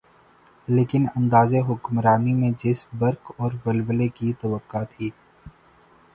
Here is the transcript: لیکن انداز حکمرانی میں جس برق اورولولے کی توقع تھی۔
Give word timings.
لیکن 0.67 1.05
انداز 1.15 1.53
حکمرانی 1.67 2.33
میں 2.33 2.51
جس 2.57 2.85
برق 2.99 3.31
اورولولے 3.37 4.07
کی 4.09 4.33
توقع 4.39 4.83
تھی۔ 4.89 5.09